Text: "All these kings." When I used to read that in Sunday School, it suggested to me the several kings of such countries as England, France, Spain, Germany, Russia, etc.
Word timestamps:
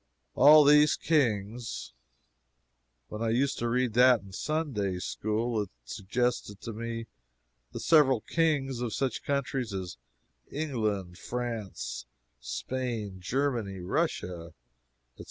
"All 0.33 0.63
these 0.63 0.95
kings." 0.95 1.93
When 3.09 3.21
I 3.21 3.29
used 3.29 3.59
to 3.59 3.69
read 3.69 3.93
that 3.93 4.21
in 4.21 4.31
Sunday 4.33 4.97
School, 4.97 5.61
it 5.61 5.69
suggested 5.85 6.59
to 6.61 6.73
me 6.73 7.05
the 7.71 7.79
several 7.79 8.21
kings 8.21 8.79
of 8.81 8.93
such 8.95 9.21
countries 9.21 9.73
as 9.75 9.97
England, 10.51 11.19
France, 11.19 12.07
Spain, 12.39 13.17
Germany, 13.19 13.81
Russia, 13.81 14.55
etc. 15.13 15.19